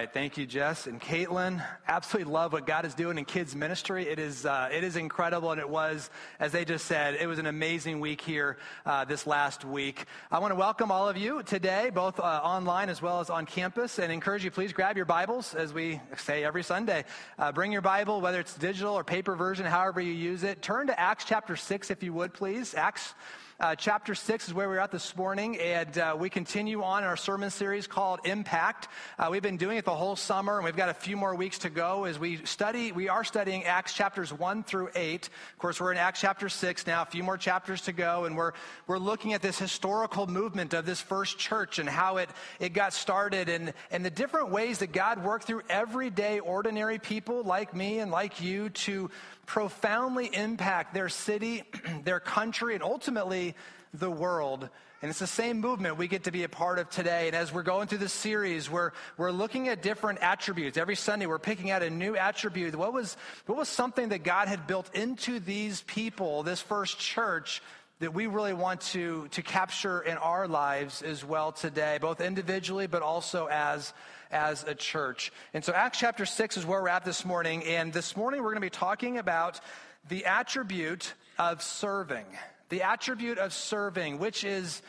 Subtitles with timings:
[0.00, 0.14] right.
[0.14, 1.62] Thank you, Jess and Caitlin.
[1.86, 4.08] Absolutely love what God is doing in kids ministry.
[4.08, 5.52] It is, uh, it is incredible.
[5.52, 9.26] And it was, as they just said, it was an amazing week here uh, this
[9.26, 10.06] last week.
[10.30, 13.44] I want to welcome all of you today, both uh, online as well as on
[13.44, 17.04] campus, and encourage you, please grab your Bibles, as we say every Sunday.
[17.38, 20.62] Uh, bring your Bible, whether it's digital or paper version, however you use it.
[20.62, 22.74] Turn to Acts chapter 6, if you would, please.
[22.74, 23.12] Acts
[23.60, 27.08] uh, chapter 6 is where we're at this morning, and uh, we continue on in
[27.08, 28.88] our sermon series called Impact.
[29.18, 31.58] Uh, we've been doing it the whole summer, and we've got a few more weeks
[31.58, 32.90] to go as we study.
[32.90, 35.28] We are studying Acts chapters 1 through 8.
[35.52, 38.34] Of course, we're in Acts chapter 6 now, a few more chapters to go, and
[38.34, 38.52] we're,
[38.86, 42.94] we're looking at this historical movement of this first church and how it, it got
[42.94, 47.98] started and, and the different ways that God worked through everyday, ordinary people like me
[47.98, 49.10] and like you to
[49.50, 51.64] profoundly impact their city,
[52.04, 53.56] their country, and ultimately
[53.92, 54.68] the world.
[55.02, 57.26] And it's the same movement we get to be a part of today.
[57.26, 60.76] And as we're going through this series, we're, we're looking at different attributes.
[60.76, 62.76] Every Sunday, we're picking out a new attribute.
[62.76, 67.60] What was, what was something that God had built into these people, this first church,
[68.00, 72.86] that we really want to, to capture in our lives as well today, both individually,
[72.86, 73.92] but also as
[74.30, 75.32] as a church.
[75.54, 77.64] And so Acts chapter 6 is where we're at this morning.
[77.64, 79.60] And this morning we're going to be talking about
[80.08, 82.26] the attribute of serving.
[82.68, 84.82] The attribute of serving, which is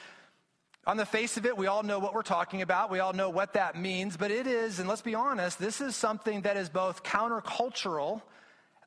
[0.86, 2.92] on the face of it, we all know what we're talking about.
[2.92, 5.95] We all know what that means, but it is, and let's be honest, this is
[5.95, 8.22] something that is both countercultural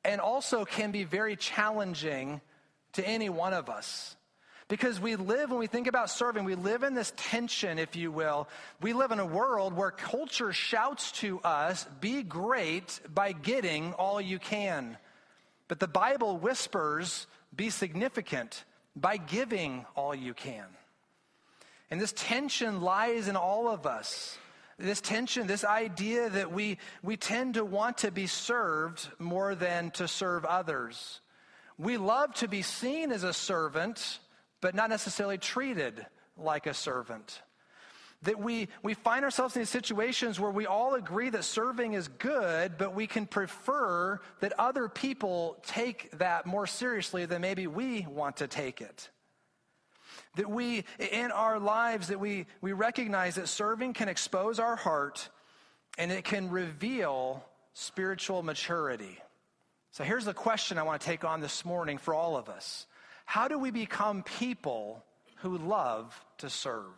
[0.03, 2.41] and also can be very challenging
[2.93, 4.14] to any one of us.
[4.67, 8.11] Because we live, when we think about serving, we live in this tension, if you
[8.11, 8.47] will.
[8.81, 14.19] We live in a world where culture shouts to us, be great by getting all
[14.19, 14.97] you can.
[15.67, 18.63] But the Bible whispers, be significant
[18.95, 20.65] by giving all you can.
[21.91, 24.37] And this tension lies in all of us.
[24.79, 29.91] This tension, this idea that we, we tend to want to be served more than
[29.91, 31.21] to serve others.
[31.77, 34.19] We love to be seen as a servant
[34.61, 36.05] but not necessarily treated
[36.37, 37.41] like a servant.
[38.23, 42.07] That we, we find ourselves in these situations where we all agree that serving is
[42.07, 48.07] good, but we can prefer that other people take that more seriously than maybe we
[48.09, 49.09] want to take it.
[50.37, 55.29] That we, in our lives, that we, we recognize that serving can expose our heart
[55.97, 57.43] and it can reveal
[57.73, 59.19] spiritual maturity.
[59.91, 62.87] So here's the question I want to take on this morning for all of us
[63.25, 65.03] how do we become people
[65.37, 66.93] who love to serve?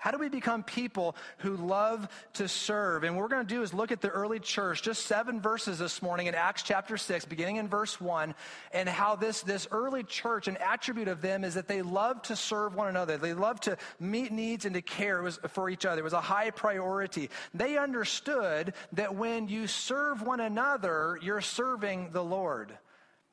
[0.00, 3.04] How do we become people who love to serve?
[3.04, 5.78] And what we're going to do is look at the early church, just seven verses
[5.78, 8.34] this morning in Acts chapter 6, beginning in verse 1,
[8.72, 12.34] and how this, this early church, an attribute of them is that they love to
[12.34, 13.18] serve one another.
[13.18, 16.00] They love to meet needs and to care for each other.
[16.00, 17.28] It was a high priority.
[17.52, 22.72] They understood that when you serve one another, you're serving the Lord.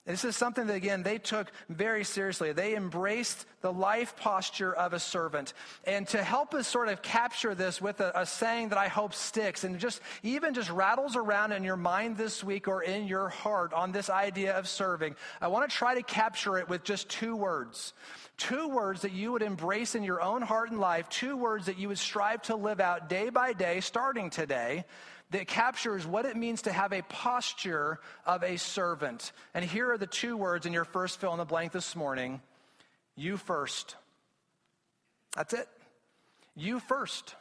[0.07, 2.53] This is something that, again, they took very seriously.
[2.53, 5.53] They embraced the life posture of a servant.
[5.83, 9.13] And to help us sort of capture this with a, a, saying that I hope
[9.13, 13.27] sticks and just even just rattles around in your mind this week or in your
[13.27, 17.09] heart on this idea of serving, I want to try to capture it with just
[17.09, 17.91] two words.
[18.37, 21.77] Two words that you would embrace in your own heart and life, two words that
[21.77, 24.85] you would strive to live out day by day, starting today
[25.31, 29.31] that captures what it means to have a posture of a servant.
[29.53, 32.41] And here are the two words in your first fill in the blank this morning
[33.17, 33.95] you first.
[35.35, 35.67] That's it.
[36.55, 37.35] You first.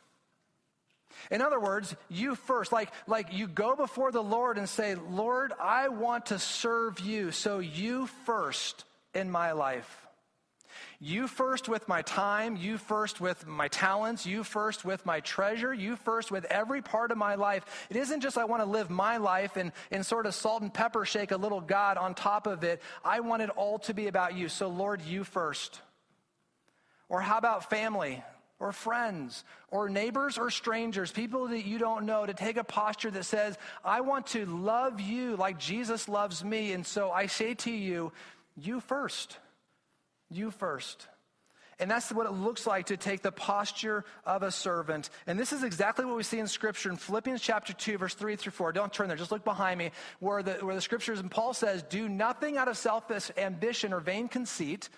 [1.30, 5.52] In other words, you first, like, like you go before the Lord and say, Lord,
[5.60, 10.05] I want to serve you, so you first in my life.
[10.98, 15.72] You first with my time, you first with my talents, you first with my treasure,
[15.74, 17.86] you first with every part of my life.
[17.90, 20.72] It isn't just I want to live my life and, and sort of salt and
[20.72, 22.80] pepper shake a little God on top of it.
[23.04, 24.48] I want it all to be about you.
[24.48, 25.80] So, Lord, you first.
[27.08, 28.22] Or how about family?
[28.58, 33.10] or friends or neighbors or strangers, people that you don't know, to take a posture
[33.10, 36.72] that says, I want to love you like Jesus loves me.
[36.72, 38.12] And so I say to you,
[38.56, 39.36] you first.
[40.30, 41.06] You first.
[41.78, 45.10] And that's what it looks like to take the posture of a servant.
[45.26, 48.36] And this is exactly what we see in Scripture in Philippians chapter 2, verse 3
[48.36, 48.72] through 4.
[48.72, 51.82] Don't turn there, just look behind me, where the, where the Scriptures and Paul says,
[51.82, 54.88] Do nothing out of selfish ambition or vain conceit,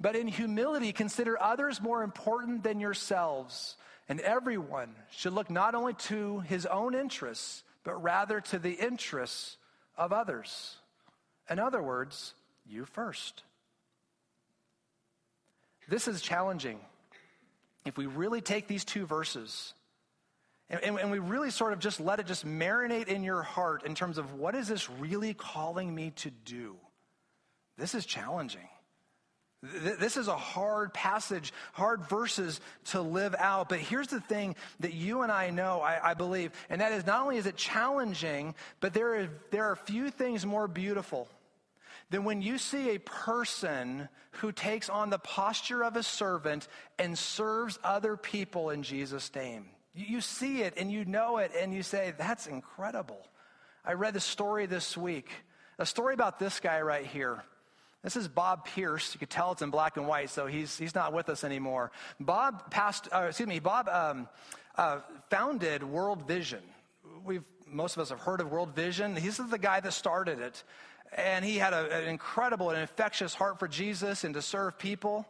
[0.00, 3.76] but in humility consider others more important than yourselves.
[4.08, 9.56] And everyone should look not only to his own interests, but rather to the interests
[9.96, 10.76] of others.
[11.48, 12.34] In other words,
[12.66, 13.44] you first.
[15.88, 16.80] This is challenging.
[17.84, 19.74] If we really take these two verses
[20.70, 23.84] And, and, and we really sort of just let it just marinate in your heart
[23.84, 26.76] in terms of what is this really calling me to do?
[27.76, 28.68] This is challenging.
[29.62, 33.68] This is a hard passage, hard verses to live out.
[33.68, 37.06] But here's the thing that you and I know, I, I, believe, and that is
[37.06, 41.28] not only is it challenging, but there are, there are few things more beautiful
[42.10, 46.68] than when you see a person who takes on the posture of a servant
[46.98, 49.66] and serves other people in Jesus' name.
[49.94, 53.20] You see it and you know it and you say, that's incredible.
[53.84, 55.30] I read the story this week,
[55.78, 57.44] a story about this guy right here.
[58.02, 59.14] This is Bob Pierce.
[59.14, 61.90] You can tell it's in black and white, so he's, he's not with us anymore.
[62.20, 64.28] Bob passed, uh, excuse me, Bob um,
[64.76, 64.98] uh,
[65.30, 66.60] founded World Vision.
[67.24, 69.16] We've, most of us have heard of World Vision.
[69.16, 70.64] He's the guy that started it.
[71.14, 75.26] And he had a, an incredible and infectious heart for Jesus and to serve people.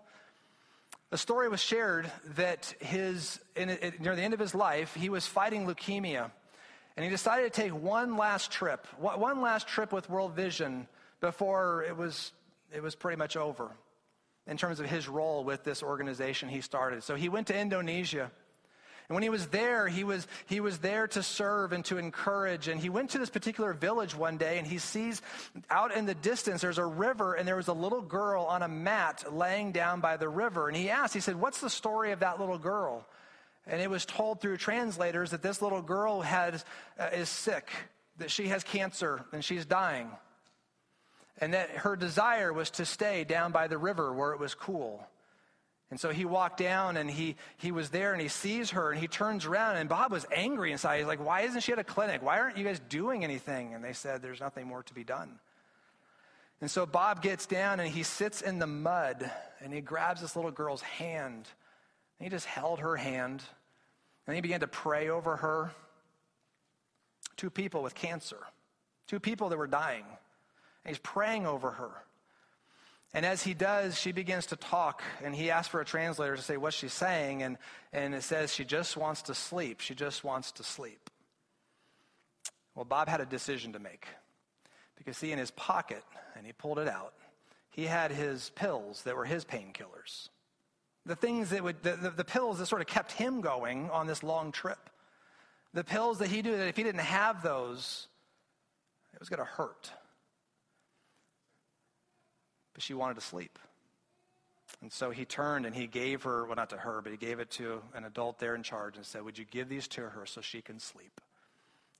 [1.11, 5.11] The story was shared that his, in, in, near the end of his life, he
[5.11, 6.31] was fighting leukemia.
[6.97, 10.89] And he decided to take one last trip, one last trip with World Vision
[11.21, 12.33] before it was,
[12.73, 13.71] it was pretty much over
[14.47, 17.03] in terms of his role with this organization he started.
[17.03, 18.31] So he went to Indonesia.
[19.09, 22.69] And when he was there, he was, he was there to serve and to encourage.
[22.69, 25.21] And he went to this particular village one day and he sees
[25.69, 28.69] out in the distance there's a river and there was a little girl on a
[28.69, 30.69] mat laying down by the river.
[30.69, 33.07] And he asked, he said, What's the story of that little girl?
[33.67, 36.65] And it was told through translators that this little girl has,
[36.99, 37.71] uh, is sick,
[38.19, 40.09] that she has cancer and she's dying.
[41.41, 45.07] And that her desire was to stay down by the river where it was cool.
[45.91, 49.01] And so he walked down and he, he was there and he sees her and
[49.01, 50.99] he turns around and Bob was angry inside.
[50.99, 52.23] He's like, Why isn't she at a clinic?
[52.23, 53.75] Why aren't you guys doing anything?
[53.75, 55.39] And they said, There's nothing more to be done.
[56.61, 60.35] And so Bob gets down and he sits in the mud and he grabs this
[60.35, 61.49] little girl's hand.
[62.19, 63.43] And he just held her hand
[64.27, 65.71] and he began to pray over her.
[67.37, 68.39] Two people with cancer,
[69.09, 70.05] two people that were dying.
[70.85, 71.91] And he's praying over her.
[73.15, 76.43] And as he does, she begins to talk, and he asks for a translator to
[76.43, 77.59] say what she's saying, and,
[77.93, 79.81] and it says she just wants to sleep.
[79.81, 81.09] She just wants to sleep.
[82.75, 84.09] Well, Bob had a decision to make.
[84.97, 86.03] Because, see, in his pocket,
[86.37, 87.15] and he pulled it out,
[87.71, 90.29] he had his pills that were his painkillers.
[91.07, 94.09] The things that would, the, the, the pills that sort of kept him going on
[94.09, 94.91] this long trip.
[95.73, 98.09] The pills that he knew that if he didn't have those,
[99.13, 99.93] it was going to hurt
[102.75, 103.59] but she wanted to sleep.
[104.83, 107.39] And so he turned and he gave her, well, not to her, but he gave
[107.39, 110.27] it to an adult there in charge and said, Would you give these to her
[110.27, 111.21] so she can sleep?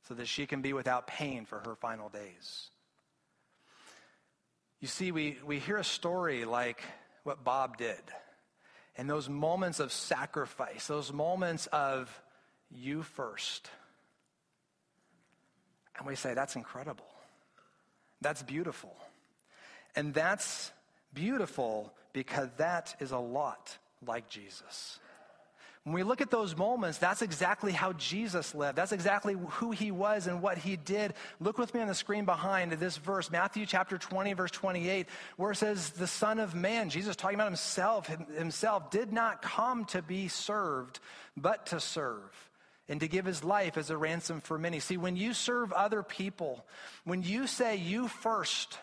[0.09, 2.69] So that she can be without pain for her final days.
[4.81, 6.83] You see, we, we hear a story like
[7.23, 8.03] what Bob did.
[8.97, 12.23] And those moments of sacrifice, those moments of
[12.71, 13.71] you first.
[15.97, 17.07] And we say, That's incredible.
[18.21, 18.97] That's beautiful.
[19.97, 20.73] And that's
[21.13, 24.99] beautiful because that is a lot like Jesus.
[25.85, 28.77] When we look at those moments, that's exactly how Jesus lived.
[28.77, 31.13] That's exactly who he was and what he did.
[31.41, 35.07] Look with me on the screen behind this verse, Matthew chapter 20, verse 28,
[35.37, 39.85] where it says, The Son of Man, Jesus talking about himself, himself did not come
[39.87, 41.01] to be served,
[41.37, 42.33] but to serve
[42.89, 44.81] and to give his life as a ransom for many.
[44.81, 46.65] See, when you serve other people,
[47.05, 48.79] when you say you first,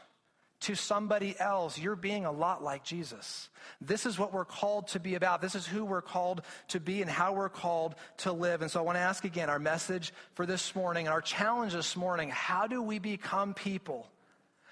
[0.61, 3.49] to somebody else, you're being a lot like Jesus.
[3.79, 5.41] This is what we're called to be about.
[5.41, 8.61] This is who we're called to be and how we're called to live.
[8.61, 11.73] And so I want to ask again our message for this morning and our challenge
[11.73, 14.07] this morning how do we become people?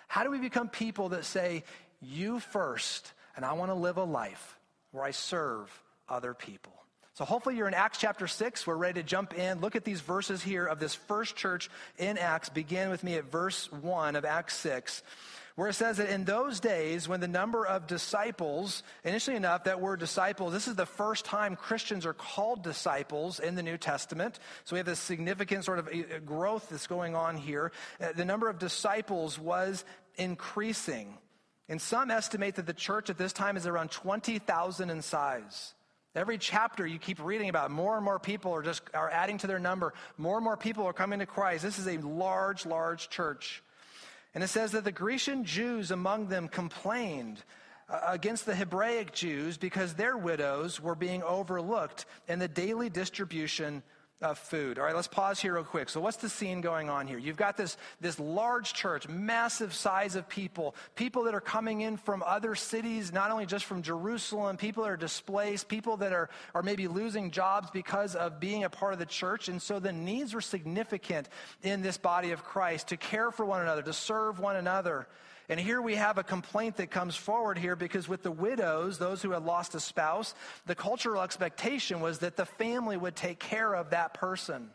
[0.08, 1.64] How do we become people that say,
[2.02, 4.58] You first, and I want to live a life
[4.92, 5.72] where I serve
[6.08, 6.74] other people?
[7.14, 8.66] So hopefully you're in Acts chapter 6.
[8.66, 9.60] We're ready to jump in.
[9.60, 12.48] Look at these verses here of this first church in Acts.
[12.48, 15.04] Begin with me at verse 1 of Acts 6
[15.60, 19.82] where it says that in those days, when the number of disciples, initially enough, that
[19.82, 24.40] word disciples, this is the first time Christians are called disciples in the New Testament.
[24.64, 27.74] So we have this significant sort of uh, growth that's going on here.
[28.00, 29.84] Uh, the number of disciples was
[30.16, 31.18] increasing.
[31.68, 35.74] And some estimate that the church at this time is around 20,000 in size.
[36.16, 39.48] Every chapter you keep reading about more and more people are just are adding to
[39.48, 39.94] their number.
[40.18, 41.64] More and more people are coming to Christ.
[41.64, 43.62] This is a large, large church.
[44.34, 47.44] And it says that the Grecian Jews among them complained
[47.90, 53.82] uh, against the Hebraic Jews because their widows were being overlooked in the daily distribution
[54.22, 54.78] of food.
[54.78, 55.90] All right, let's pause here real quick.
[55.90, 57.18] So, what's the scene going on here?
[57.18, 61.96] You've got this, this large church, massive size of people, people that are coming in
[61.96, 66.30] from other cities, not only just from Jerusalem, people that are displaced, people that are,
[66.54, 69.48] are maybe losing jobs because of being a part of the church.
[69.48, 71.30] And so, the needs were significant
[71.64, 75.08] in this body of Christ to care for one another, to serve one another.
[75.50, 79.24] And here we have a complaint that comes forward here because with the widows, those
[79.24, 80.36] who had lost a spouse,
[80.68, 84.70] the cultural expectation was that the family would take care of that person.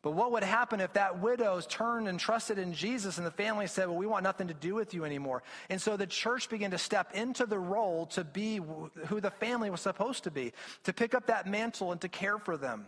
[0.00, 3.66] But what would happen if that widow's turned and trusted in Jesus and the family
[3.66, 5.42] said, Well, we want nothing to do with you anymore?
[5.70, 8.60] And so the church began to step into the role to be
[9.06, 10.52] who the family was supposed to be,
[10.84, 12.84] to pick up that mantle and to care for them.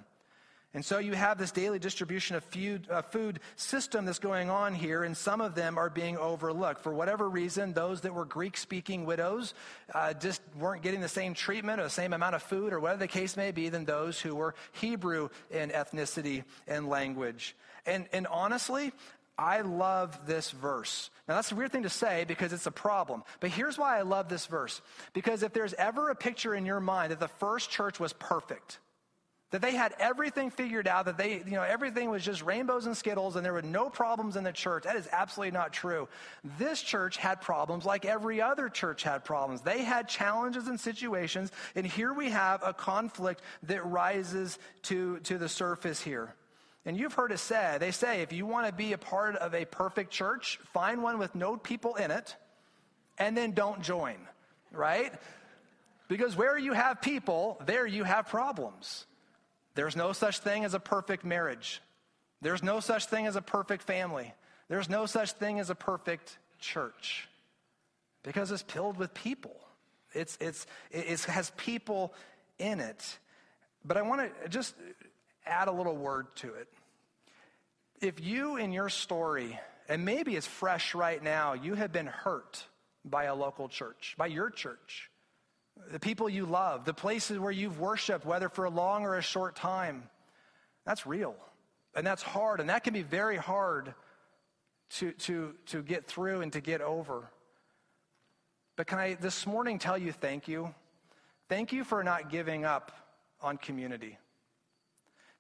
[0.77, 4.75] And so you have this daily distribution of food, uh, food, system that's going on
[4.75, 6.83] here, and some of them are being overlooked.
[6.83, 9.55] For whatever reason, those that were Greek speaking widows
[9.95, 12.99] uh, just weren't getting the same treatment or the same amount of food or whatever
[12.99, 17.57] the case may be than those who were Hebrew in ethnicity and language.
[17.87, 18.93] And, and honestly,
[19.39, 21.09] I love this verse.
[21.27, 23.25] Now, that's a weird thing to say because it's a problem.
[23.41, 24.83] But here's why I love this verse.
[25.15, 28.79] Because if there's ever a picture in your mind that the first church was perfect,
[29.53, 32.97] that they had everything figured out, that they, you know, everything was just rainbows and
[32.97, 34.85] skittles and there were no problems in the church.
[34.85, 36.09] That is absolutely not true.
[36.59, 39.61] This church had problems like every other church had problems.
[39.61, 45.39] They had challenges and situations, and here we have a conflict that rises to, to
[45.39, 46.35] the surface here.
[46.85, 49.55] And you've heard it said, they say, if you want to be a part of
[49.55, 52.37] a perfect church, find one with no people in it,
[53.19, 54.17] and then don't join,
[54.71, 55.13] right?
[56.09, 59.07] Because where you have people, there you have problems.
[59.77, 61.81] There's no such thing as a perfect marriage.
[62.41, 64.33] There's no such thing as a perfect family.
[64.69, 67.29] There's no such thing as a perfect church
[68.23, 69.55] because it's filled with people.
[70.13, 72.15] It's, it's, it has people
[72.59, 73.19] in it.
[73.85, 74.75] But I want to just
[75.45, 76.69] add a little word to it.
[78.01, 82.65] If you in your story, and maybe it's fresh right now, you have been hurt
[83.05, 85.11] by a local church, by your church,
[85.91, 89.23] the people you love, the places where you've worshiped, whether for a long or a
[89.23, 90.05] short time.
[90.85, 91.37] That's real.
[91.95, 92.61] And that's hard.
[92.61, 93.95] And that can be very hard
[94.91, 97.31] to, to, to get through and to get over.
[98.77, 100.75] But can I this morning tell you thank you?
[101.49, 102.93] Thank you for not giving up
[103.41, 104.19] on community.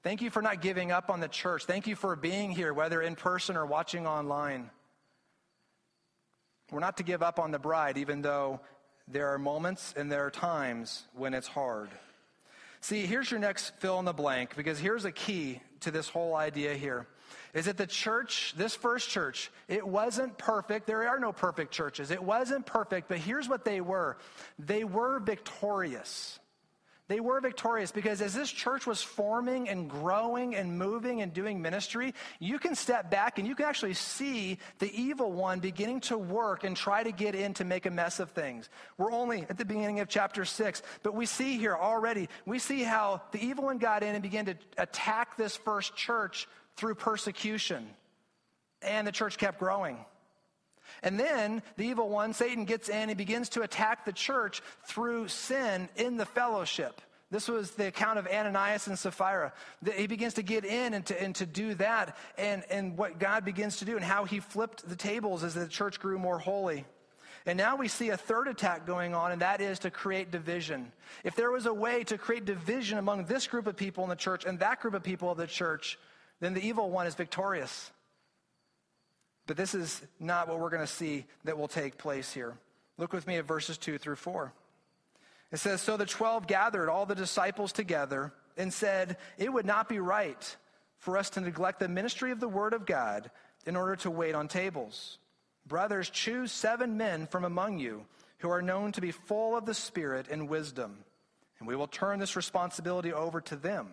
[0.03, 1.65] Thank you for not giving up on the church.
[1.65, 4.71] Thank you for being here, whether in person or watching online.
[6.71, 8.61] We're not to give up on the bride, even though
[9.09, 11.91] there are moments and there are times when it's hard.
[12.81, 16.35] See, here's your next fill in the blank because here's a key to this whole
[16.35, 17.07] idea here.
[17.55, 20.87] Is that the church, this first church, it wasn't perfect.
[20.87, 22.11] There are no perfect churches.
[22.11, 24.19] It wasn't perfect, but here's what they were
[24.59, 26.39] they were victorious.
[27.09, 31.63] They were victorious because as this church was forming and growing and moving and doing
[31.63, 36.19] ministry, you can step back and you can actually see the evil one beginning to
[36.19, 38.69] work and try to get in to make a mess of things.
[38.99, 42.83] We're only at the beginning of chapter six, but we see here already, we see
[42.83, 47.87] how the evil one got in and began to attack this first church through persecution.
[48.83, 49.97] And the church kept growing.
[51.03, 55.29] And then the evil one, Satan, gets in and begins to attack the church through
[55.29, 57.01] sin in the fellowship.
[57.31, 59.53] This was the account of Ananias and Sapphira.
[59.95, 63.45] He begins to get in and to, and to do that, and, and what God
[63.45, 66.85] begins to do, and how he flipped the tables as the church grew more holy.
[67.45, 70.93] And now we see a third attack going on, and that is to create division.
[71.25, 74.17] If there was a way to create division among this group of people in the
[74.17, 75.99] church and that group of people of the church,
[76.41, 77.91] then the evil one is victorious.
[79.47, 82.59] But this is not what we're going to see that will take place here.
[82.99, 84.53] Look with me at verses 2 through 4.
[85.53, 89.89] It says So the twelve gathered all the disciples together and said, It would not
[89.89, 90.57] be right
[90.99, 93.31] for us to neglect the ministry of the word of God
[93.65, 95.19] in order to wait on tables.
[95.67, 98.07] Brothers, choose seven men from among you
[98.39, 100.99] who are known to be full of the Spirit and wisdom,
[101.59, 103.89] and we will turn this responsibility over to them,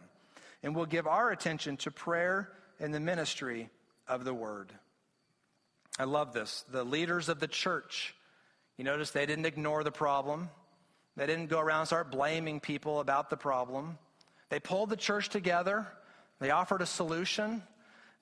[0.61, 3.69] and we'll give our attention to prayer and the ministry
[4.07, 4.71] of the word.
[5.99, 6.65] I love this.
[6.71, 8.15] The leaders of the church,
[8.77, 10.49] you notice they didn't ignore the problem.
[11.15, 13.99] They didn't go around and start blaming people about the problem.
[14.49, 15.87] They pulled the church together.
[16.39, 17.61] They offered a solution.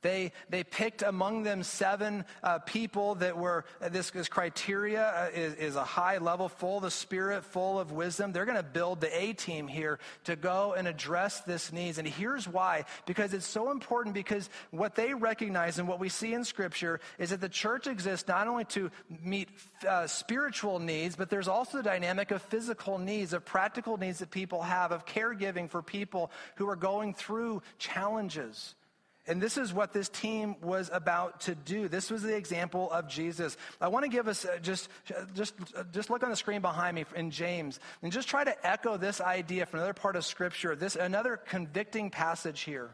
[0.02, 5.30] They, they picked among them seven uh, people that were, uh, this, this criteria uh,
[5.34, 8.32] is, is a high level, full of the Spirit, full of wisdom.
[8.32, 11.98] They're going to build the A team here to go and address this needs.
[11.98, 16.34] And here's why because it's so important, because what they recognize and what we see
[16.34, 18.90] in Scripture is that the church exists not only to
[19.24, 19.50] meet
[19.88, 24.32] uh, spiritual needs, but there's also the dynamic of physical needs, of practical needs that
[24.32, 28.76] people have, of caregiving for people who are going through challenges.
[29.28, 31.88] And this is what this team was about to do.
[31.88, 33.56] This was the example of Jesus.
[33.80, 34.90] I want to give us uh, just,
[35.36, 35.54] just,
[35.92, 39.22] just look on the screen behind me in James and just try to echo this
[39.22, 42.90] idea from another part of Scripture, this another convicting passage here,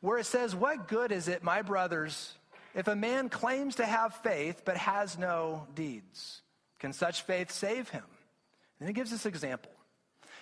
[0.00, 2.32] where it says, What good is it, my brothers,
[2.74, 6.40] if a man claims to have faith but has no deeds?
[6.78, 8.04] Can such faith save him?
[8.80, 9.72] And he gives this example.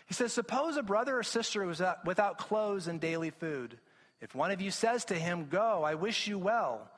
[0.07, 3.79] He says, Suppose a brother or sister was without clothes and daily food.
[4.23, 6.89] If one of you says to him, Go, I wish you well,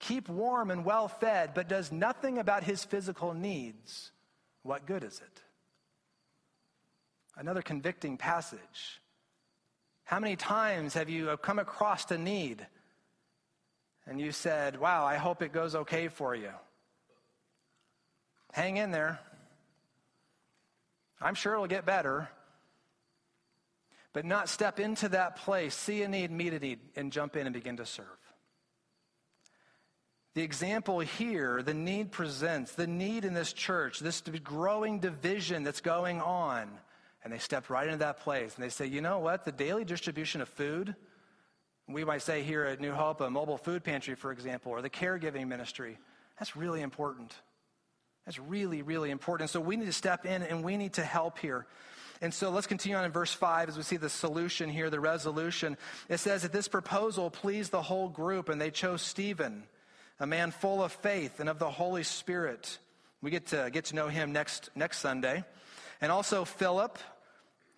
[0.00, 4.10] keep warm and well fed, but does nothing about his physical needs,
[4.64, 5.42] what good is it?
[7.36, 9.00] Another convicting passage.
[10.02, 12.66] How many times have you come across a need
[14.04, 16.50] and you said, Wow, I hope it goes okay for you?
[18.52, 19.20] Hang in there.
[21.20, 22.28] I'm sure it'll get better
[24.12, 27.46] but not step into that place, see a need, meet a need, and jump in
[27.46, 28.06] and begin to serve.
[30.34, 35.82] The example here, the need presents, the need in this church, this growing division that's
[35.82, 36.70] going on.
[37.22, 39.44] And they stepped right into that place and they say, you know what?
[39.44, 40.96] The daily distribution of food,
[41.86, 44.90] we might say here at New Hope, a mobile food pantry, for example, or the
[44.90, 45.98] caregiving ministry,
[46.38, 47.34] that's really important.
[48.24, 49.50] That's really, really important.
[49.50, 51.66] So we need to step in and we need to help here.
[52.22, 55.00] And so let's continue on in verse 5 as we see the solution here, the
[55.00, 55.76] resolution.
[56.08, 59.64] It says that this proposal pleased the whole group, and they chose Stephen,
[60.20, 62.78] a man full of faith and of the Holy Spirit.
[63.22, 65.42] We get to get to know him next, next Sunday.
[66.00, 66.96] And also Philip,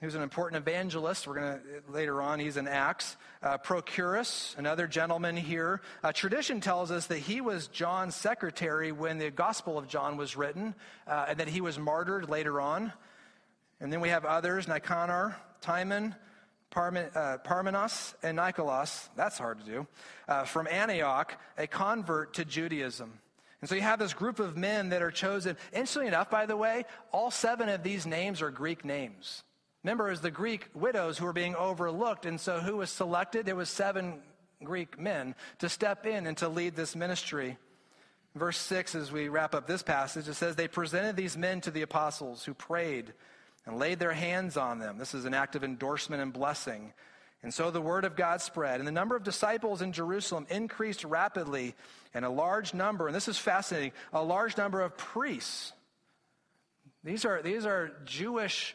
[0.03, 1.27] who's an important evangelist.
[1.27, 3.17] We're going to later on, he's in Acts.
[3.43, 5.81] Uh, Prochorus, another gentleman here.
[6.03, 10.37] Uh, tradition tells us that he was John's secretary when the Gospel of John was
[10.37, 10.75] written,
[11.07, 12.93] uh, and that he was martyred later on.
[13.85, 16.15] And then we have others Nicanor, Timon,
[16.75, 19.11] uh, Parmenas, and Nicholas.
[19.15, 19.87] That's hard to do.
[20.27, 23.13] Uh, from Antioch, a convert to Judaism.
[23.61, 25.59] And so you have this group of men that are chosen.
[25.71, 29.43] Interestingly enough, by the way, all seven of these names are Greek names.
[29.83, 32.25] Remember, it was the Greek widows who were being overlooked.
[32.25, 33.45] And so who was selected?
[33.45, 34.23] There was seven
[34.63, 37.59] Greek men to step in and to lead this ministry.
[38.35, 41.71] Verse 6, as we wrap up this passage, it says, They presented these men to
[41.71, 43.13] the apostles who prayed
[43.67, 44.99] and laid their hands on them.
[44.99, 46.93] This is an act of endorsement and blessing.
[47.43, 51.05] And so the word of God spread, and the number of disciples in Jerusalem increased
[51.05, 51.75] rapidly,
[52.15, 55.73] and a large number, and this is fascinating, a large number of priests.
[57.03, 58.75] These are, these are Jewish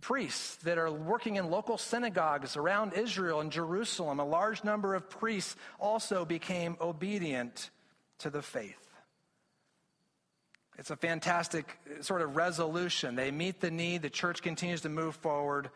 [0.00, 4.20] priests that are working in local synagogues around Israel and Jerusalem.
[4.20, 7.70] A large number of priests also became obedient
[8.18, 8.89] to the faith.
[10.80, 13.14] It's a fantastic uh, sort of resolution.
[13.14, 15.68] They meet the need, the church continues to move forward,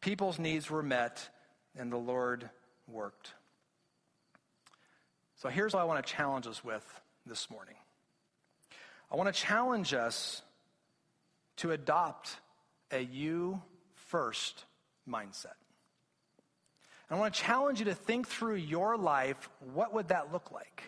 [0.00, 1.28] people's needs were met,
[1.76, 2.48] and the Lord
[2.86, 3.32] worked.
[5.34, 6.84] So here's what I want to challenge us with
[7.26, 7.74] this morning
[9.10, 10.42] I want to challenge us
[11.56, 12.36] to adopt
[12.92, 13.60] a you
[13.94, 14.64] first
[15.08, 15.58] mindset.
[17.08, 20.52] And I want to challenge you to think through your life what would that look
[20.52, 20.84] like?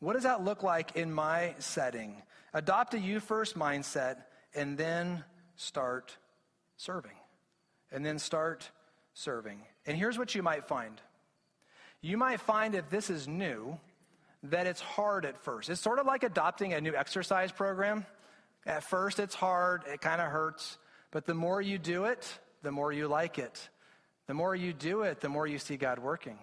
[0.00, 2.22] What does that look like in my setting?
[2.52, 4.16] Adopt a you first mindset
[4.54, 5.24] and then
[5.56, 6.16] start
[6.76, 7.12] serving.
[7.92, 8.70] And then start
[9.14, 9.60] serving.
[9.86, 11.00] And here's what you might find
[12.02, 13.78] you might find if this is new,
[14.44, 15.68] that it's hard at first.
[15.68, 18.06] It's sort of like adopting a new exercise program.
[18.64, 20.78] At first, it's hard, it kind of hurts,
[21.10, 22.26] but the more you do it,
[22.62, 23.68] the more you like it.
[24.28, 26.38] The more you do it, the more you see God working.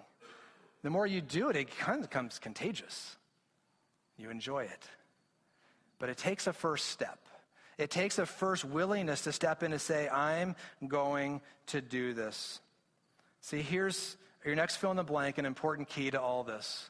[0.83, 3.17] The more you do it, it kind of becomes contagious
[4.17, 4.84] you enjoy it.
[5.99, 7.19] But it takes a first step.
[7.77, 10.56] It takes a first willingness to step in and say, I'm
[10.88, 12.60] going to do this.
[13.41, 16.89] See, here's your next fill in the blank, an important key to all this.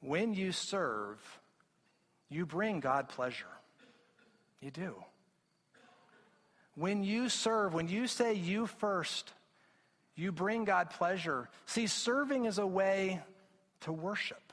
[0.00, 1.18] When you serve,
[2.30, 3.46] you bring God pleasure.
[4.60, 4.94] You do.
[6.74, 9.32] When you serve, when you say you first,
[10.14, 11.48] you bring God pleasure.
[11.66, 13.20] See, serving is a way
[13.80, 14.45] to worship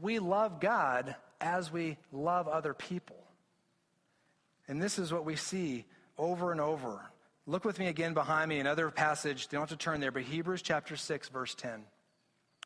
[0.00, 3.16] we love God as we love other people.
[4.68, 5.84] And this is what we see
[6.16, 7.00] over and over.
[7.46, 9.42] Look with me again behind me, another passage.
[9.50, 11.82] You don't have to turn there, but Hebrews chapter 6, verse 10.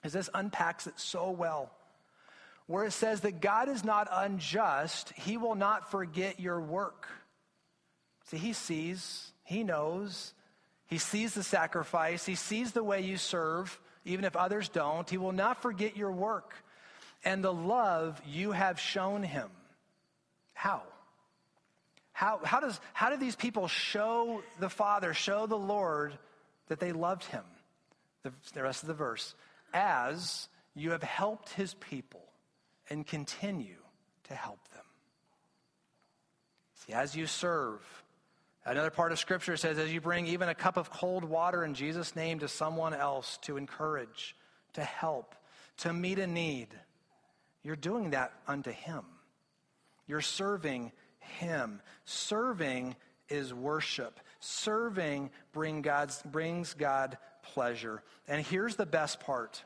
[0.04, 1.72] is this unpacks it so well.
[2.66, 7.06] Where it says that God is not unjust, he will not forget your work.
[8.24, 10.34] See, he sees, he knows,
[10.86, 15.08] he sees the sacrifice, he sees the way you serve, even if others don't.
[15.08, 16.54] He will not forget your work
[17.26, 19.48] and the love you have shown him.
[20.54, 20.82] How?
[22.12, 26.16] How, how, does, how do these people show the Father, show the Lord
[26.68, 27.42] that they loved him?
[28.22, 29.34] The, the rest of the verse.
[29.74, 32.22] As you have helped his people
[32.88, 33.82] and continue
[34.28, 34.84] to help them.
[36.86, 37.80] See, as you serve,
[38.68, 41.74] Another part of Scripture says, as you bring even a cup of cold water in
[41.74, 44.34] Jesus' name to someone else to encourage,
[44.72, 45.36] to help,
[45.76, 46.66] to meet a need,
[47.66, 49.02] you're doing that unto Him.
[50.06, 51.80] You're serving Him.
[52.04, 52.94] Serving
[53.28, 54.20] is worship.
[54.38, 58.04] Serving bring God's, brings God pleasure.
[58.28, 59.64] And here's the best part.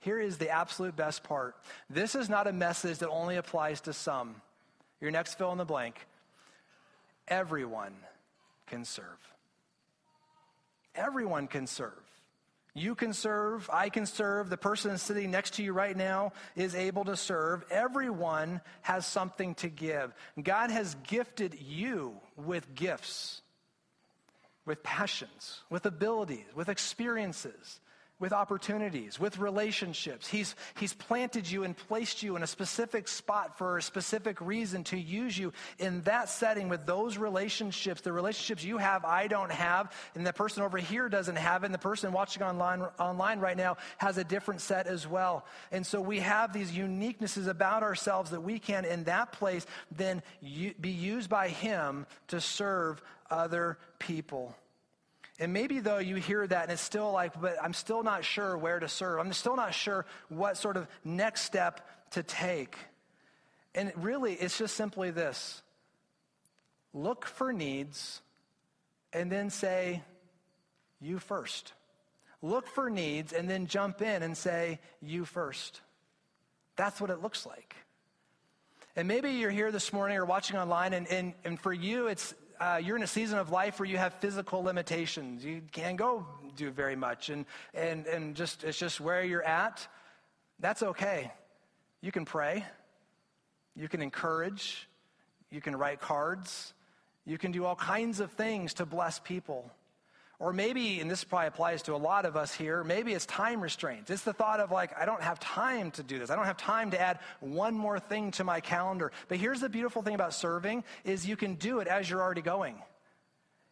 [0.00, 1.54] Here is the absolute best part.
[1.88, 4.42] This is not a message that only applies to some.
[5.00, 6.04] Your next fill in the blank.
[7.28, 7.94] Everyone
[8.66, 9.04] can serve.
[10.96, 11.92] Everyone can serve.
[12.76, 16.74] You can serve, I can serve, the person sitting next to you right now is
[16.74, 17.64] able to serve.
[17.70, 20.12] Everyone has something to give.
[20.42, 23.40] God has gifted you with gifts,
[24.66, 27.80] with passions, with abilities, with experiences
[28.18, 30.26] with opportunities, with relationships.
[30.26, 34.84] He's, he's planted you and placed you in a specific spot for a specific reason
[34.84, 38.00] to use you in that setting with those relationships.
[38.00, 41.74] The relationships you have, I don't have, and the person over here doesn't have and
[41.74, 45.44] the person watching online, online right now has a different set as well.
[45.70, 50.22] And so we have these uniquenesses about ourselves that we can, in that place, then
[50.40, 54.56] be used by Him to serve other people.
[55.38, 58.56] And maybe though you hear that and it's still like, but I'm still not sure
[58.56, 59.20] where to serve.
[59.20, 62.76] I'm still not sure what sort of next step to take.
[63.74, 65.62] And really, it's just simply this
[66.94, 68.22] look for needs
[69.12, 70.02] and then say,
[71.00, 71.74] you first.
[72.40, 75.82] Look for needs and then jump in and say, you first.
[76.76, 77.76] That's what it looks like.
[78.94, 82.34] And maybe you're here this morning or watching online, and, and, and for you, it's
[82.60, 85.44] uh, you're in a season of life where you have physical limitations.
[85.44, 89.86] You can't go do very much, and, and, and just, it's just where you're at.
[90.58, 91.30] That's okay.
[92.00, 92.64] You can pray,
[93.74, 94.88] you can encourage,
[95.50, 96.72] you can write cards,
[97.24, 99.70] you can do all kinds of things to bless people.
[100.38, 103.60] Or maybe, and this probably applies to a lot of us here, maybe it's time
[103.60, 104.10] restraints.
[104.10, 106.28] It's the thought of like, I don't have time to do this.
[106.28, 109.12] I don't have time to add one more thing to my calendar.
[109.28, 112.42] But here's the beautiful thing about serving is you can do it as you're already
[112.42, 112.76] going.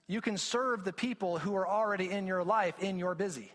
[0.06, 3.52] You can serve the people who are already in your life in your busy.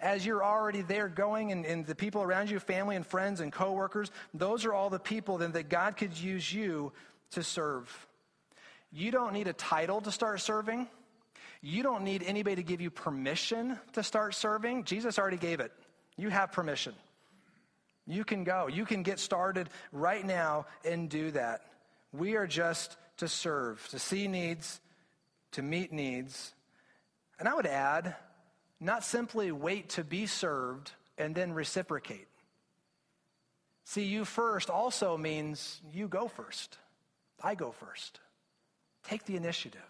[0.00, 3.52] As you're already there going and, and the people around you, family and friends and
[3.52, 6.92] coworkers, those are all the people then that God could use you
[7.32, 8.06] to serve.
[8.92, 10.88] You don't need a title to start serving.
[11.62, 14.84] You don't need anybody to give you permission to start serving.
[14.84, 15.72] Jesus already gave it.
[16.16, 16.94] You have permission.
[18.06, 18.66] You can go.
[18.66, 21.62] You can get started right now and do that.
[22.12, 24.80] We are just to serve, to see needs,
[25.52, 26.52] to meet needs.
[27.38, 28.16] And I would add,
[28.80, 32.26] not simply wait to be served and then reciprocate.
[33.84, 36.78] See, you first also means you go first.
[37.40, 38.18] I go first.
[39.04, 39.80] Take the initiative.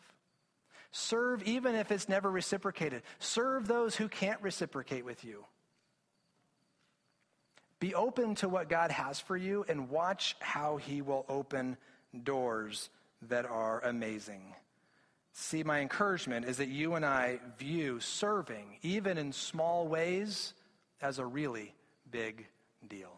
[0.92, 3.02] Serve even if it's never reciprocated.
[3.18, 5.44] Serve those who can't reciprocate with you.
[7.80, 11.78] Be open to what God has for you and watch how He will open
[12.22, 12.90] doors
[13.22, 14.54] that are amazing.
[15.32, 20.52] See, my encouragement is that you and I view serving, even in small ways,
[21.00, 21.74] as a really
[22.10, 22.46] big
[22.86, 23.12] deal.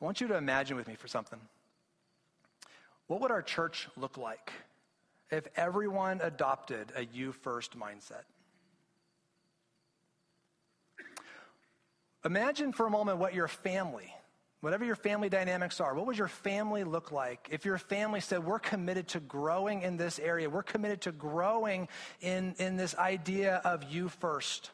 [0.00, 1.40] I want you to imagine with me for something.
[3.06, 4.52] What would our church look like
[5.30, 8.24] if everyone adopted a you first mindset.
[12.24, 14.12] Imagine for a moment what your family,
[14.60, 18.44] whatever your family dynamics are, what would your family look like if your family said,
[18.44, 21.88] We're committed to growing in this area, we're committed to growing
[22.20, 24.70] in, in this idea of you first?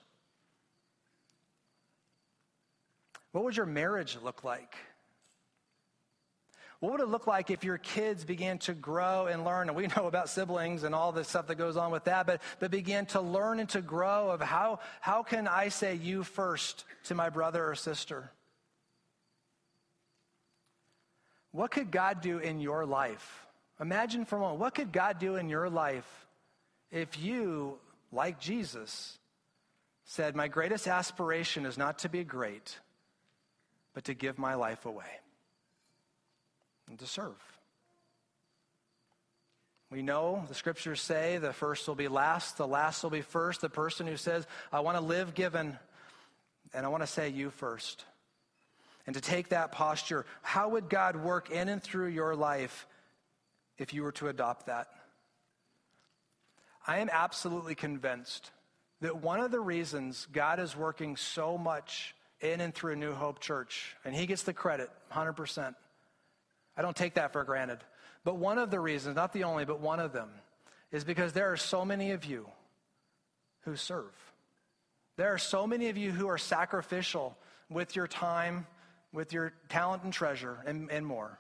[3.32, 4.76] What would your marriage look like?
[6.84, 9.68] What would it look like if your kids began to grow and learn?
[9.68, 12.42] And we know about siblings and all the stuff that goes on with that, but,
[12.60, 16.84] but began to learn and to grow of how, how can I say you first
[17.04, 18.30] to my brother or sister?
[21.52, 23.46] What could God do in your life?
[23.80, 26.26] Imagine for a moment, what could God do in your life
[26.90, 27.78] if you,
[28.12, 29.18] like Jesus,
[30.04, 32.78] said, My greatest aspiration is not to be great,
[33.94, 35.06] but to give my life away
[36.88, 37.34] and to serve.
[39.90, 43.60] We know the scriptures say the first will be last, the last will be first.
[43.60, 45.78] The person who says, I want to live given,
[46.72, 48.04] and I want to say you first.
[49.06, 52.86] And to take that posture, how would God work in and through your life
[53.78, 54.88] if you were to adopt that?
[56.86, 58.50] I am absolutely convinced
[59.00, 63.40] that one of the reasons God is working so much in and through New Hope
[63.40, 65.74] Church, and He gets the credit 100%.
[66.76, 67.78] I don't take that for granted.
[68.24, 70.30] But one of the reasons, not the only, but one of them,
[70.90, 72.48] is because there are so many of you
[73.62, 74.12] who serve.
[75.16, 77.36] There are so many of you who are sacrificial
[77.70, 78.66] with your time,
[79.12, 81.38] with your talent and treasure, and, and more.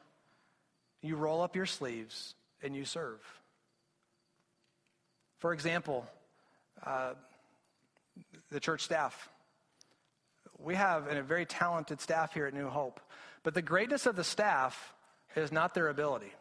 [1.02, 3.20] You roll up your sleeves and you serve.
[5.38, 6.06] For example,
[6.84, 7.14] uh,
[8.50, 9.28] the church staff.
[10.58, 13.00] We have a very talented staff here at New Hope,
[13.42, 14.94] but the greatness of the staff
[15.36, 16.32] is not their ability.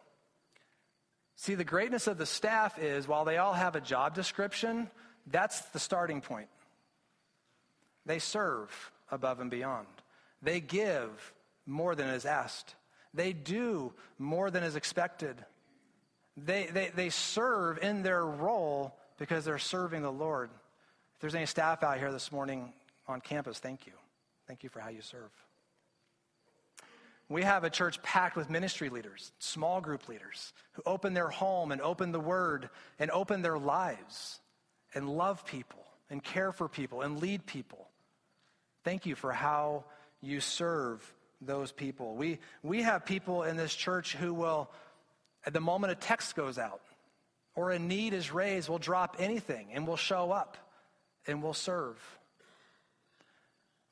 [1.36, 4.90] See, the greatness of the staff is while they all have a job description,
[5.28, 6.50] that's the starting point.
[8.06, 9.88] They serve above and beyond.
[10.42, 11.34] They give
[11.66, 12.76] more than is asked.
[13.14, 15.38] They do more than is expected.
[16.36, 20.50] They, they, they serve in their role because they're serving the Lord.
[21.16, 22.74] If there's any staff out here this morning
[23.08, 23.94] on campus, thank you.
[24.48, 25.32] Thank you for how you serve.
[27.34, 31.72] We have a church packed with ministry leaders, small group leaders, who open their home
[31.72, 32.70] and open the word
[33.00, 34.40] and open their lives
[34.94, 37.90] and love people and care for people and lead people.
[38.84, 39.86] Thank you for how
[40.22, 41.02] you serve
[41.42, 42.16] those people.
[42.16, 44.70] We, we have people in this church who will,
[45.44, 46.82] at the moment a text goes out
[47.56, 50.56] or a need is raised, will drop anything and will show up
[51.26, 51.98] and will serve.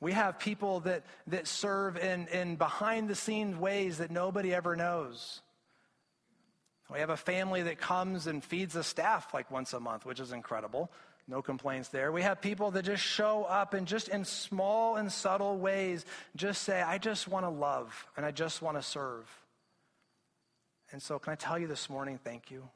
[0.02, 4.76] We have people that, that serve in, in behind the scenes ways that nobody ever
[4.76, 5.42] knows.
[6.92, 10.20] We have a family that comes and feeds the staff like once a month, which
[10.20, 10.92] is incredible.
[11.28, 12.12] No complaints there.
[12.12, 16.04] We have people that just show up and just in small and subtle ways
[16.36, 19.30] just say, I just want to love and I just want to serve.
[20.92, 22.68] And so, can I tell you this morning, thank you?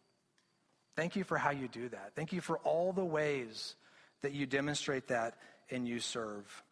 [0.96, 2.14] Thank you for how you do that.
[2.16, 3.76] Thank you for all the ways
[4.22, 5.38] that you demonstrate that
[5.70, 6.64] and you serve.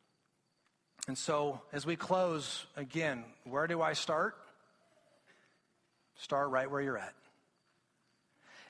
[1.07, 4.35] And so, as we close, again, where do I start?
[6.15, 7.13] Start right where you're at.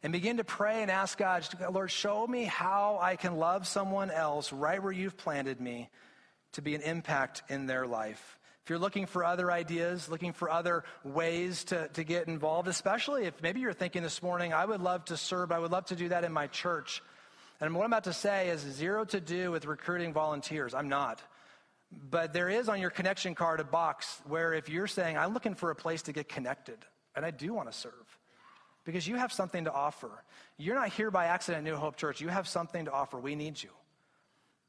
[0.02, 4.10] And begin to pray and ask God, Lord, show me how I can love someone
[4.12, 5.90] else right where you've planted me
[6.54, 8.38] to be an impact in their life.
[8.64, 13.26] If you're looking for other ideas, looking for other ways to, to get involved, especially
[13.26, 15.96] if maybe you're thinking this morning, I would love to serve, I would love to
[15.96, 17.02] do that in my church.
[17.62, 20.74] And what I'm about to say is zero to do with recruiting volunteers.
[20.74, 21.22] I'm not.
[22.10, 25.56] But there is on your connection card a box where if you're saying, I'm looking
[25.56, 26.78] for a place to get connected,
[27.16, 28.20] and I do want to serve,
[28.86, 30.24] because you have something to offer.
[30.58, 32.22] You're not here by accident New Hope Church.
[32.22, 33.20] You have something to offer.
[33.20, 33.70] We need you.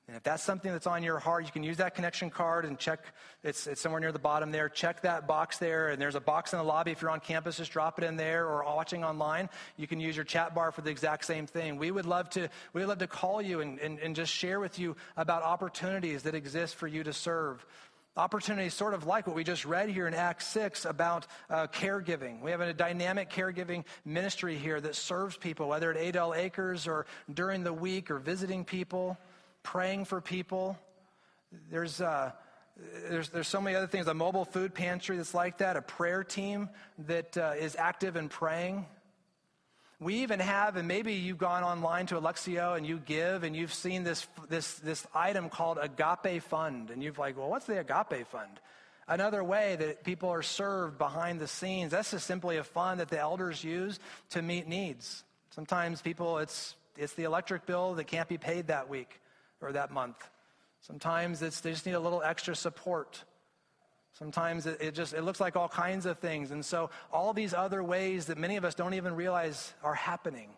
[0.06, 2.78] And if that's something that's on your heart, you can use that connection card and
[2.78, 3.00] check,
[3.42, 4.68] it's, it's somewhere near the bottom there.
[4.68, 5.88] Check that box there.
[5.88, 6.90] And there's a box in the lobby.
[6.90, 9.48] If you're on campus, just drop it in there or watching online.
[9.78, 11.78] You can use your chat bar for the exact same thing.
[11.78, 14.60] We would love to, we would love to call you and, and, and just share
[14.60, 17.64] with you about opportunities that exist for you to serve.
[18.14, 22.42] Opportunities sort of like what we just read here in Acts 6 about uh, caregiving.
[22.42, 27.06] We have a dynamic caregiving ministry here that serves people, whether at Adel Acres or
[27.32, 29.16] during the week or visiting people
[29.64, 30.78] praying for people.
[31.70, 32.30] There's, uh,
[33.08, 34.06] there's, there's so many other things.
[34.06, 36.68] A mobile food pantry that's like that, a prayer team
[37.06, 38.86] that uh, is active in praying.
[39.98, 43.72] We even have, and maybe you've gone online to Elexio and you give, and you've
[43.72, 46.90] seen this, this, this item called Agape Fund.
[46.90, 48.60] And you've like, well, what's the Agape Fund?
[49.06, 53.08] Another way that people are served behind the scenes, that's just simply a fund that
[53.08, 53.98] the elders use
[54.30, 55.24] to meet needs.
[55.50, 59.20] Sometimes people, it's, it's the electric bill that can't be paid that week
[59.64, 60.16] or that month.
[60.80, 63.24] Sometimes it's, they just need a little extra support.
[64.12, 66.50] Sometimes it, it, just it looks like all kinds of things.
[66.50, 70.50] And so all these other ways that many of us don't even realize are happening,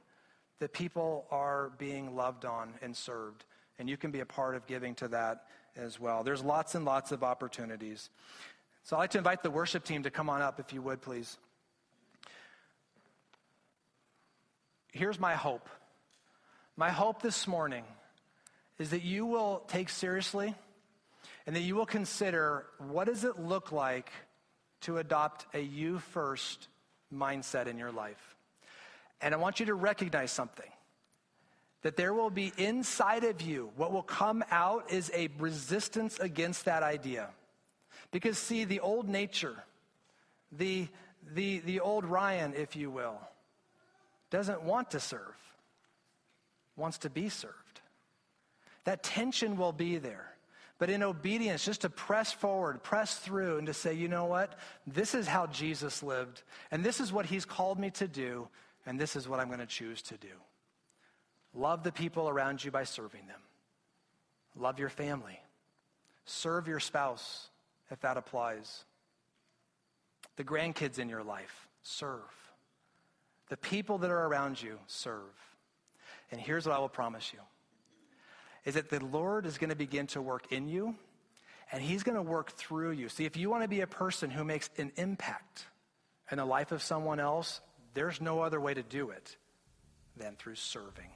[0.59, 3.45] that people are being loved on and served.
[3.79, 5.45] And you can be a part of giving to that
[5.77, 6.25] as well.
[6.25, 8.11] There's lots and lots of opportunities.
[8.83, 11.01] So I'd like to invite the worship team to come on up, if you would,
[11.03, 11.39] please.
[14.93, 15.69] Here's my hope.
[16.77, 17.85] My hope this morning
[18.79, 20.55] is that you will take seriously
[21.47, 24.11] and that you will consider what does it look like
[24.83, 26.69] to adopt a you first
[27.13, 28.37] mindset in your life.
[29.21, 30.71] And I want you to recognize something.
[31.87, 36.65] that there will be inside of you, what will come out is a resistance against
[36.65, 37.29] that idea.
[38.11, 39.55] Because, see, the old nature,
[40.51, 40.89] the,
[41.33, 43.21] the, the old Ryan, if you will,
[44.31, 45.37] doesn't want to serve,
[46.75, 47.55] wants to be served.
[48.87, 50.33] That tension will be there.
[50.79, 54.59] But in obedience, just to press forward, press through, and to say, you know what?
[54.87, 58.49] This is how Jesus lived, and this is what he's called me to do,
[58.85, 60.29] and this is what I'm going to choose to do.
[61.53, 63.41] Love the people around you by serving them.
[64.55, 65.41] Love your family.
[66.25, 67.49] Serve your spouse,
[67.91, 68.85] if that applies.
[70.37, 72.21] The grandkids in your life, serve.
[73.49, 75.23] The people that are around you, serve.
[76.31, 77.41] And here's what I will promise you
[78.67, 80.97] is that the Lord is going to begin to work in you
[81.73, 83.09] and he's going to work through you.
[83.09, 85.65] See, if you want to be a person who makes an impact
[86.31, 87.61] in the life of someone else,
[87.95, 89.37] there's no other way to do it
[90.17, 91.11] than through serving.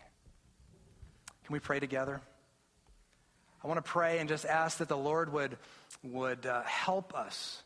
[1.44, 2.20] Can we pray together?
[3.62, 5.58] I want to pray and just ask that the Lord would,
[6.02, 7.62] would uh, help us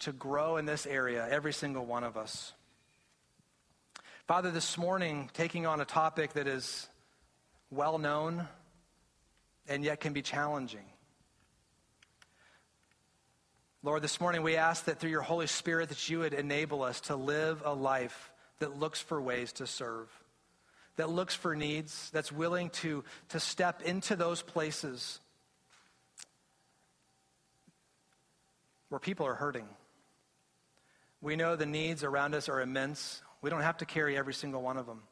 [0.00, 2.52] to grow in this area, every single one of us.
[4.26, 6.88] Father, this morning, taking on a topic that is
[7.70, 8.46] well known,
[9.68, 10.84] and yet can be challenging.
[13.84, 17.00] Lord, this morning we ask that through your Holy Spirit that you would enable us
[17.02, 20.08] to live a life that looks for ways to serve,
[20.96, 25.18] that looks for needs, that's willing to, to step into those places
[28.88, 29.66] where people are hurting.
[31.20, 33.22] We know the needs around us are immense.
[33.40, 35.02] We don't have to carry every single one of them.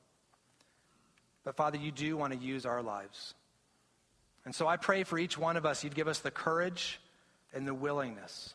[1.42, 3.34] But Father, you do want to use our lives.
[4.44, 7.00] And so I pray for each one of us, you'd give us the courage
[7.52, 8.54] and the willingness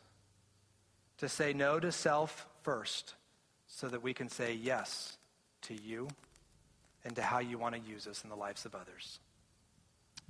[1.18, 3.14] to say no to self first
[3.68, 5.16] so that we can say yes
[5.62, 6.08] to you
[7.04, 9.20] and to how you want to use us in the lives of others.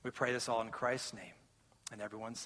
[0.02, 1.32] We pray this all in Christ's name.
[1.92, 2.44] And everyone said,